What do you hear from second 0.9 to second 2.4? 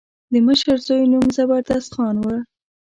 نوم زبردست خان و.